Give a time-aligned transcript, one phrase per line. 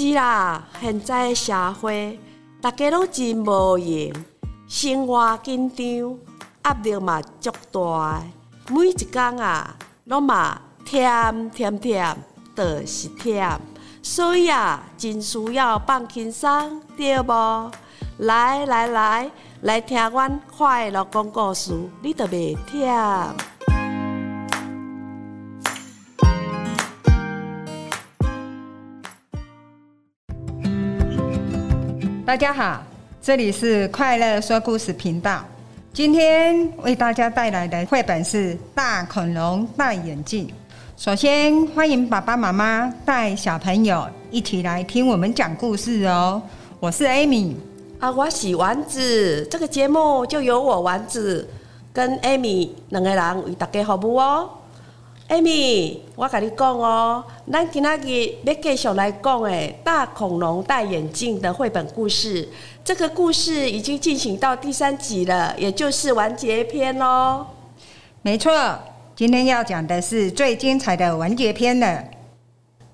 [0.00, 2.18] 是啦，现在社会
[2.58, 4.14] 大家拢真无闲，
[4.66, 6.18] 生活紧张，
[6.64, 8.22] 压力嘛足大，
[8.70, 12.16] 每一工啊，拢嘛忝忝忝，
[12.56, 13.58] 就是忝，
[14.02, 17.70] 所以啊，真需要放轻松，对无？
[18.20, 19.30] 来来来，
[19.60, 23.34] 来听阮快乐讲故事，你就袂忝。
[32.30, 32.80] 大家好，
[33.20, 35.44] 这里是快乐说故事频道。
[35.92, 40.46] 今天为大家带来的绘本是《大恐龙戴眼镜》。
[40.96, 46.40] 首先，欢迎爸爸妈妈带小朋友一起来听我们讲故事哦。
[46.78, 47.54] 我是 Amy
[47.98, 49.44] 啊，我是丸子。
[49.50, 51.48] 这个节目就由我丸子
[51.92, 54.48] 跟 Amy 两个人为大家服务哦。
[55.30, 62.48] Amy，我跟你讲哦，咱今仔日要继续来讲诶，《大恐龙戴眼镜》的绘本故事。
[62.82, 67.46] 这个故事已经进行到第三集了，也就是完结篇喽。
[68.22, 68.76] 没错，
[69.14, 72.02] 今天要讲的是最精彩的完结篇了。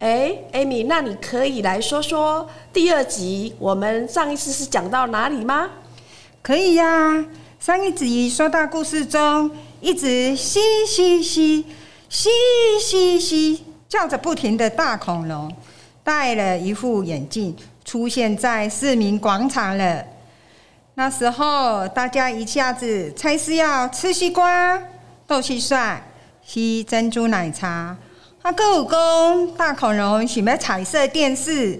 [0.00, 5.70] 哎，Amy，那你可以来说说第二集，我们上一次是讲到哪里吗？
[6.42, 7.24] 可以呀，
[7.58, 9.50] 上一集说到故事中
[9.80, 11.64] 一直嘻嘻嘻。
[12.08, 12.30] 嘻
[12.80, 15.54] 嘻嘻，叫着不停的大恐龙，
[16.02, 20.02] 戴了一副眼镜，出现在市民广场了。
[20.94, 24.82] 那时候，大家一下子猜是要吃西瓜、
[25.26, 25.98] 斗蟋蟀、
[26.42, 27.96] 吸珍珠奶茶。
[28.40, 31.78] 啊，各有公大恐龙想要彩色电视，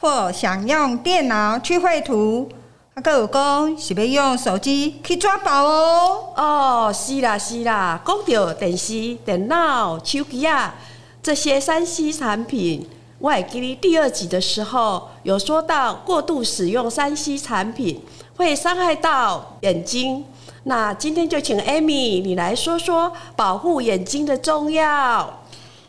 [0.00, 2.48] 或想用电脑去绘图。
[2.96, 6.32] 啊，各有讲是要用手机去抓宝哦。
[6.34, 10.74] 哦，是啦是啦，讲到电视、电脑、手机啊
[11.22, 12.88] 这些三 C 产品，
[13.18, 18.02] 我还记得第二集的时候有说到，过度使用三 C 产品
[18.36, 20.24] 会伤害到眼睛。
[20.62, 25.42] 那今天就请 Amy 你来说说保护眼睛的重要。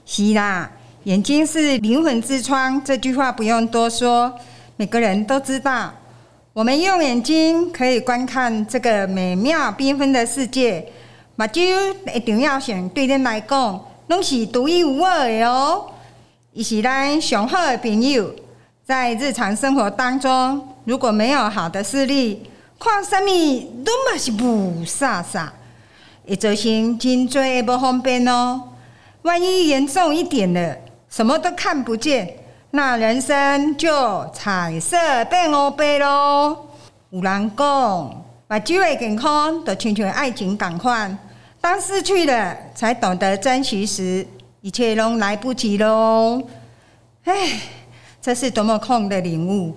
[0.06, 0.70] 是啦，
[1.06, 4.34] 眼睛是灵魂之窗，这句话不用多说，
[4.76, 5.94] 每个人都知道。
[6.58, 10.84] 我们用眼睛可以观看这个美妙缤纷的世界，
[11.36, 15.86] 目睭一定要选对人来讲，拢是独一无二的哦。
[16.54, 18.34] 伊是咱上好的朋友，
[18.84, 23.28] 在日常生活当中，如果没有好的视力，看什么
[23.86, 25.50] 都嘛是不煞煞，
[26.28, 28.60] 会造成真多不方便哦。
[29.22, 30.76] 万一严重一点了，
[31.08, 32.28] 什么都看不见。
[32.72, 36.68] 那人生就彩色变乌白咯。
[37.12, 41.18] 有人讲，把机会健康都亲像爱情感换，
[41.62, 44.28] 当失去了才懂得珍惜时，
[44.60, 46.44] 一切都来不及咯。
[47.24, 47.62] 唉，
[48.22, 49.74] 这是多么痛的领悟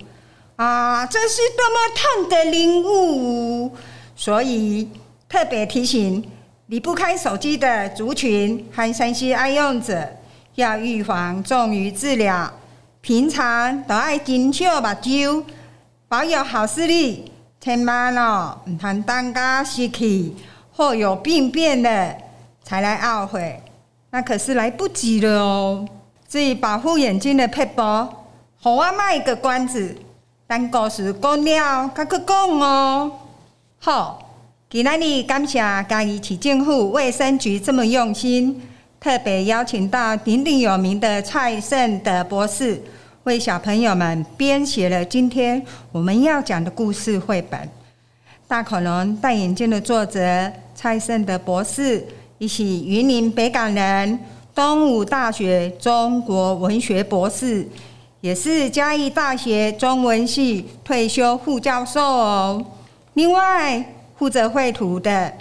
[0.57, 1.05] 啊！
[1.05, 3.71] 这是多么痛的领悟。
[4.17, 4.89] 所以
[5.29, 6.29] 特别提醒
[6.67, 10.05] 离不开手机的族群和山西爱用者，
[10.55, 12.51] 要预防重于治疗。
[13.01, 15.43] 平常都爱珍惜目睭，
[16.07, 20.35] 保有好视力，千万哦，唔通当家失去
[20.71, 22.15] 或有病变了
[22.63, 23.59] 才来懊悔，
[24.11, 25.87] 那可是来不及了哦。
[26.29, 28.07] 至于保护眼睛的配博，
[28.59, 29.97] 好我卖个关子，
[30.47, 33.11] 等故事讲了再去讲哦。
[33.79, 34.31] 好，
[34.69, 35.57] 今仔日感谢
[35.89, 38.61] 嘉义市政府卫生局这么用心。
[39.01, 42.79] 特别邀请到鼎鼎有名的蔡胜德博士，
[43.23, 45.59] 为小朋友们编写了今天
[45.91, 47.59] 我们要讲的故事绘本
[48.47, 50.21] 《大恐龙戴眼镜》的作者
[50.75, 52.05] 蔡胜德博士，
[52.37, 54.19] 以及云林北港人，
[54.53, 57.67] 东吴大学中国文学博士，
[58.19, 62.63] 也是嘉义大学中文系退休副教授哦。
[63.15, 63.83] 另外，
[64.15, 65.33] 负责绘图的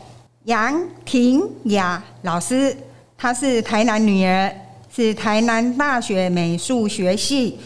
[0.44, 2.74] 杨婷雅老师。
[3.22, 4.50] 她是台南女儿，
[4.90, 7.60] 是台南大学美术学系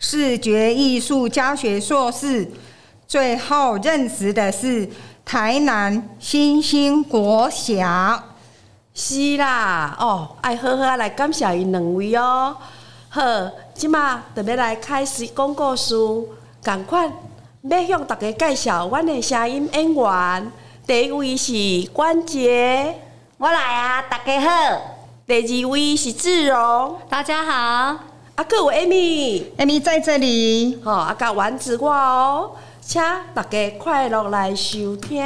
[0.00, 2.50] 视觉艺术教学硕士。
[3.06, 4.88] 最后认识的是
[5.24, 8.20] 台南新兴国小。
[8.92, 12.56] 是啦，哦，爱好好来感谢伊两位哦。
[13.08, 13.22] 好，
[13.74, 15.94] 即马特别来开始讲故事，
[16.64, 17.08] 赶快
[17.62, 20.52] 要向大家介绍阮的声音演员。
[20.84, 21.52] 第一位是
[21.92, 22.92] 关杰，
[23.38, 24.95] 我来啊，大家好。
[25.28, 27.98] 第二位是志荣，大家好。
[28.36, 30.80] 阿哥我 Amy，Amy 在这里。
[30.84, 33.02] 好，阿哥丸子我哦，请
[33.34, 35.20] 大家快乐来收听。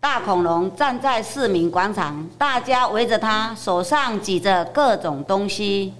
[0.00, 5.94] 大大恐龙站在市民广场，大家围着它，手上举着各种东西。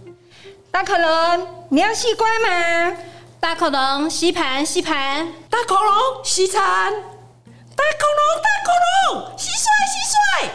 [0.71, 2.97] 大恐龙，你要吸瓜吗？
[3.41, 10.51] 大恐龙吸盘吸盘，大恐龙吸铲，大恐龙大恐龙蟋蟀蟋蟀。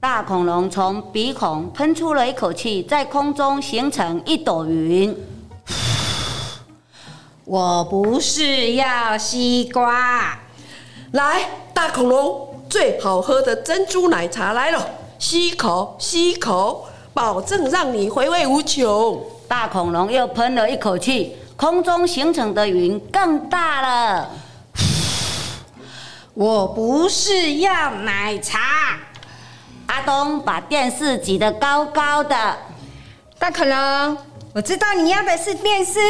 [0.00, 5.16] 大恐龙从鼻孔喷出了一口气，在空中形成一朵云。
[7.44, 10.36] 我不是要西瓜，
[11.12, 14.84] 来，大恐龙，最好喝的珍珠奶茶来了，
[15.20, 19.24] 吸口吸口，保证让你回味无穷。
[19.46, 24.30] 大恐龙又喷了一口气，空中形成的云更大了。
[26.32, 28.98] 我不是要奶茶。
[29.84, 32.56] 阿东把电视举得高高的，
[33.38, 34.16] 大恐龙，
[34.54, 36.00] 我知道你要的是电视。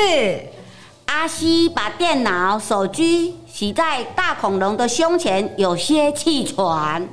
[1.06, 7.08] 阿西把电脑、手机洗在大恐龙的胸前，有些气喘。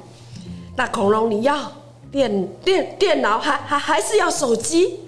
[0.76, 1.72] 大恐龙，你要
[2.12, 5.00] 电电电脑还还还是要手机？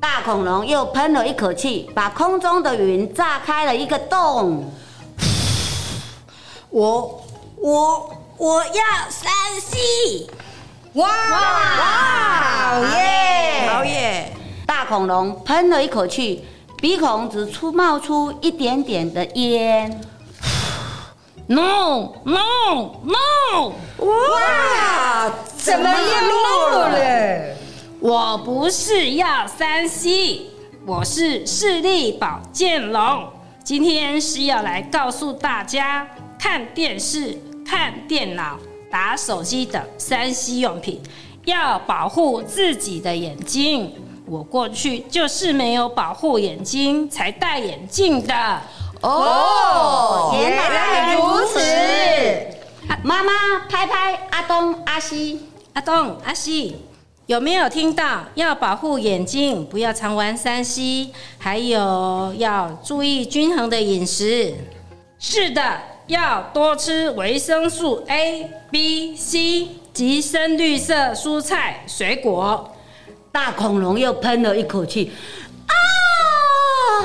[0.00, 4.72] 大恐龙又喷了一口气，把空中的云炸开了一个洞。
[6.70, 7.24] 我
[7.56, 10.26] 我我要三 C。
[10.94, 13.68] 哇哇耶！
[13.68, 14.32] 好耶！
[14.66, 16.46] 大恐龙喷了一口气，
[16.76, 20.00] 鼻孔只出冒出一点点的烟。
[21.46, 23.72] No no no！
[23.98, 27.57] 哇，怎么又漏了？
[28.00, 30.42] 我不是要三 C，
[30.86, 33.28] 我是视力保健龙。
[33.64, 36.06] 今天是要来告诉大家，
[36.38, 37.36] 看电视、
[37.66, 38.56] 看电脑、
[38.88, 41.02] 打手机等三 C 用品，
[41.44, 43.92] 要保护自己的眼睛。
[44.26, 48.60] 我过去就是没有保护眼睛，才戴眼镜的。
[49.00, 51.58] 哦，原来如此。
[52.88, 53.32] 啊妈妈
[53.68, 55.40] 拍拍阿东、阿西，
[55.72, 56.76] 阿东、阿西，
[57.28, 58.24] 有没有听到？
[58.36, 64.54] 要保护眼睛，不要常玩三 C，还有要注意均衡的饮食。
[65.18, 72.74] 是的，要多吃维生素 A、B、C 及深绿色蔬菜水果。
[73.30, 75.12] 大恐龙又喷了一口气，
[75.66, 77.04] 啊！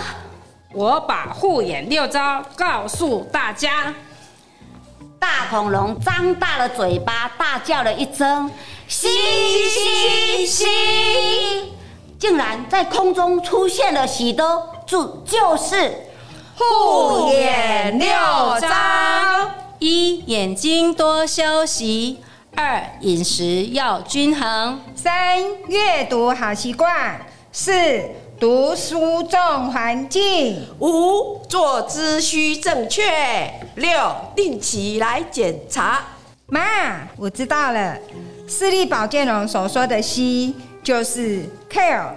[0.72, 3.94] 我把护眼六招告诉大家。
[5.24, 8.52] 大恐龙张大了嘴巴，大叫了一声
[8.90, 9.08] ：“嘻
[9.70, 10.66] 嘻嘻！”
[12.20, 16.10] 竟然在空中出现了许多就，就是
[16.58, 18.10] 护眼六
[18.60, 18.68] 招。
[19.80, 22.18] 一、眼睛多休息；
[22.58, 27.18] 二、饮食要均衡；三、阅读好习惯；
[27.54, 27.72] 四、
[28.40, 29.40] 读书重
[29.72, 30.62] 环境。
[30.80, 33.04] 五坐姿需正确，
[33.76, 33.92] 六
[34.36, 36.02] 定期来检查。
[36.48, 37.98] 妈，我知道了，
[38.48, 42.12] 视力保健龙所说的“吸”就是 care，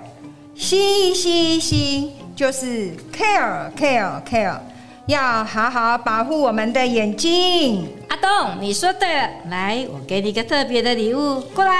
[0.54, 4.58] 吸吸吸就是 care care care，
[5.06, 7.88] 要好好保护我们的眼睛。
[8.08, 11.72] 阿东，你说对了，来，我给你个特别的礼物，过来，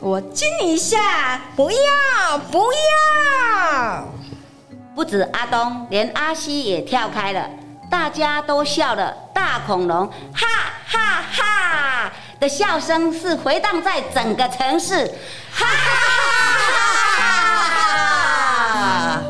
[0.00, 1.40] 我亲你一下。
[1.56, 4.04] 不要不要！
[4.94, 7.48] 不止阿东，连阿西也跳开了，
[7.90, 9.16] 大家都笑了。
[9.32, 10.46] 大恐龙哈
[10.86, 15.06] 哈哈的笑声是回荡在整个城市，
[15.52, 15.90] 哈哈
[17.16, 17.62] 哈
[19.14, 19.22] 哈！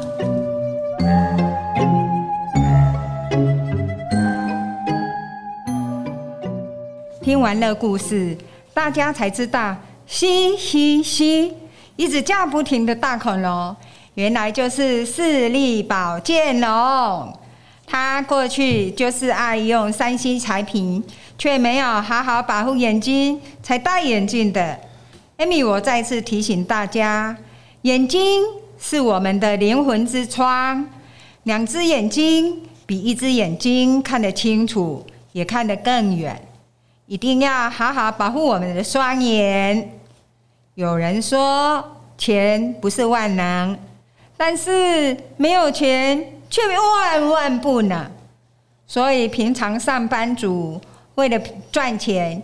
[7.23, 8.37] 听完了故事，
[8.73, 9.77] 大家才知道，
[10.09, 11.53] 嘻嘻嘻，
[11.97, 13.77] 一直叫不停的大恐龙，
[14.15, 17.31] 原来就是视力保健龙。
[17.87, 21.05] 它过去就是爱用三 C 产品，
[21.37, 24.81] 却没有好好保护眼睛，才戴眼镜的。
[25.37, 27.37] Amy，我再次提醒大家，
[27.83, 28.43] 眼睛
[28.79, 30.89] 是我们的灵魂之窗，
[31.43, 36.41] 两只眼睛比一只眼睛看得清楚，也看得更远。
[37.07, 39.98] 一定要好好保护我们的双眼。
[40.79, 41.85] 有人说
[42.17, 43.77] 钱不是万能，
[44.37, 48.09] 但是没有钱却万万不能。
[48.87, 50.81] 所以平常上班族
[51.17, 51.37] 为了
[51.73, 52.41] 赚钱，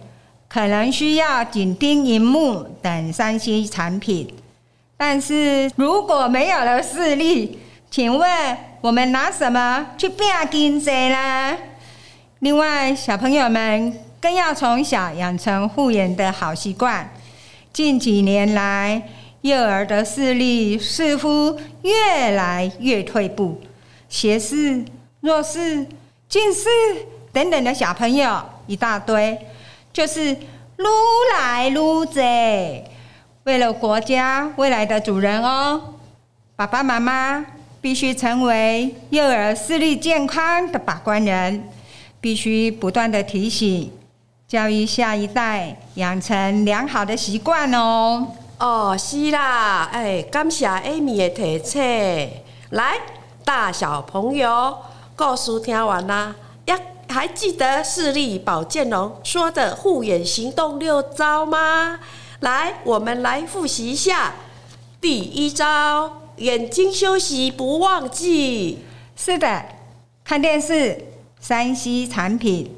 [0.49, 4.35] 可能需要紧盯荧幕等三 C 产品。
[4.97, 11.57] 但是如果没有了视力，请问我们拿什么去拼经济呢？
[12.41, 17.09] 另外，小朋友们更要从小养成护眼的好习惯。
[17.75, 19.02] 近几年来，
[19.40, 23.61] 幼儿的视力似乎越来越退步，
[24.09, 24.85] 斜视、
[25.19, 25.85] 弱视、
[26.28, 26.69] 近视
[27.33, 29.37] 等等的小朋友一大堆，
[29.93, 30.37] 就是
[30.76, 30.88] 撸
[31.33, 32.21] 来撸去。
[33.43, 35.95] 为了国家未来的主人哦，
[36.54, 37.45] 爸爸妈妈
[37.81, 41.69] 必须成为幼儿视力健康的把关人，
[42.21, 43.90] 必须不断的提醒、
[44.54, 48.25] 教育下一代，养成良好的习惯哦。
[48.61, 51.80] 哦，是啦，哎，感谢 Amy 的提醒。
[52.70, 52.94] 来，
[53.44, 54.78] 大小朋友，
[55.16, 61.99] 故事听完啦，呀，还记得视力保健龙说的护眼行动六招吗？
[62.38, 64.34] 来，我们来复习一下。
[65.00, 68.84] 第一招，眼睛休息不忘记。
[69.16, 69.64] 是的，
[70.23, 71.04] 看电视、
[71.40, 72.73] 三 C 产品，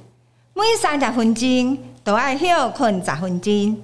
[0.59, 3.77] 每三十分钟都要休困十分钟，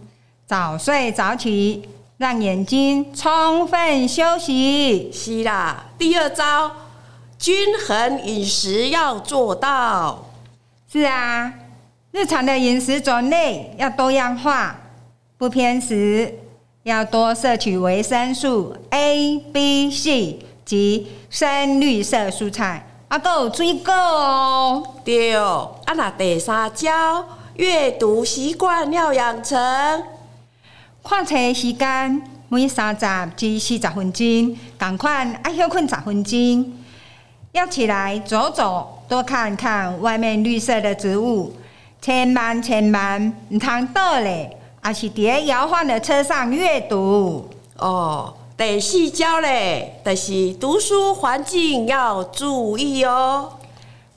[0.47, 1.87] 早睡早起，
[2.17, 5.11] 让眼睛充分休息。
[5.13, 6.73] 是啦，第二招，
[7.39, 10.31] 均衡饮食要做到。
[10.91, 11.53] 是啊，
[12.11, 14.81] 日常的饮食种类要多样化。
[15.37, 16.33] 不偏食，
[16.85, 24.83] 要多摄取维生素 A、B、C 及深绿色蔬菜，啊，够水果哦。
[25.05, 27.23] 对，啊，那第三招，
[27.57, 29.55] 阅读习惯要养成。
[31.05, 36.73] 看册时间每三十至四十分钟，赶快爱休困十分钟。
[37.53, 41.55] 要起来走走，多看看外面绿色的植物，
[42.01, 44.57] 千万千万唔通倒咧。
[44.81, 48.33] 还是在摇晃的车上阅读哦。
[48.65, 53.55] 第四招嘞，就是读书环境要注意哦。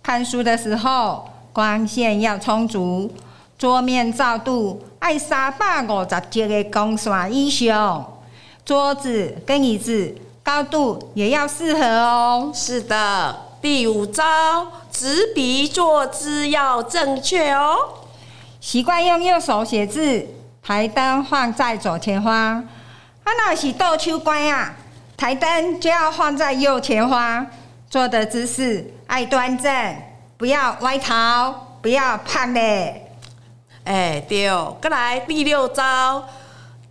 [0.03, 3.11] 看书的时候，光线要充足，
[3.57, 8.19] 桌面照度爱三百五十级的光线以上。
[8.63, 12.51] 桌子跟椅子高度也要适合哦。
[12.53, 14.23] 是的，第五招，
[14.91, 17.75] 执笔坐姿要正确哦。
[18.61, 20.27] 习惯用右手写字。
[20.61, 22.67] 台灯放在左前方，
[23.25, 24.73] 啊，那是倒秋关啊！
[25.17, 27.47] 台灯就要放在右前方，
[27.89, 29.95] 坐的姿势爱端正，
[30.37, 33.11] 不要歪头，不要胖嘞。
[33.83, 34.47] 哎，对，
[34.79, 36.23] 再来第六招，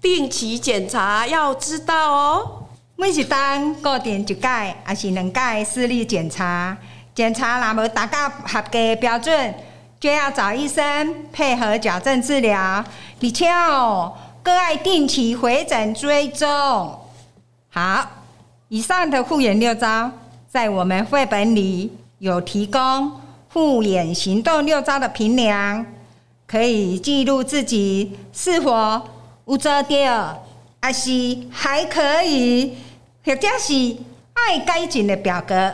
[0.02, 2.66] 定期检查要知道哦。
[2.96, 4.48] 每一单固定一届
[4.82, 6.76] 还是两届视力检查，
[7.14, 9.54] 检查若无达到合格标准。
[10.00, 12.84] 就要找医生配合矫正治疗，
[13.22, 14.12] 而且哦，
[14.44, 16.46] 更爱定期回诊追踪。
[17.70, 18.06] 好，
[18.68, 20.10] 以上的护眼六招，
[20.46, 23.10] 在我们绘本里有提供
[23.50, 25.86] 护眼行动六招的评量，
[26.46, 29.00] 可以记录自己是否
[29.46, 30.44] 有做到，
[30.82, 32.76] 还是还可以，
[33.24, 33.96] 或者是
[34.34, 35.72] 爱改进的表格。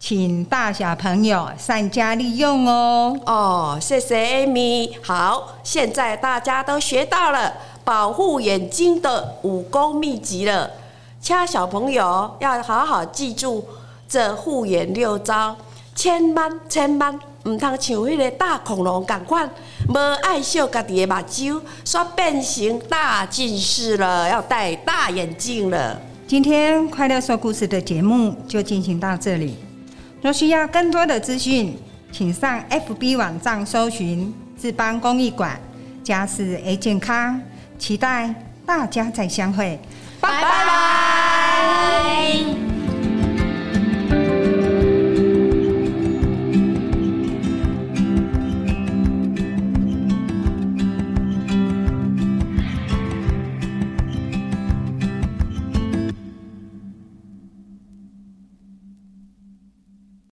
[0.00, 3.20] 请大小朋友善加利用哦。
[3.26, 4.94] 哦，谢谢 Amy。
[5.02, 7.52] 好，现在大家都学到了
[7.88, 10.70] 保护眼睛的武功秘籍了。
[11.22, 13.64] 请小朋友要好好记住
[14.06, 15.56] 这护眼六招，
[15.94, 19.50] 千万千万唔通像迄个大恐龙咁款，
[19.88, 25.98] 无爱惜家己的目睭，说变成大近视了，要戴大眼镜了。
[26.26, 29.56] 今天快乐说故事的节目就进行到这里。
[30.20, 31.74] 若需要更多的资讯，
[32.12, 35.58] 请上 FB 网站搜寻智邦公益馆，
[36.04, 37.40] 家事 A 健康，
[37.78, 38.34] 期待
[38.66, 39.78] 大家再相会，
[40.20, 40.68] 拜拜。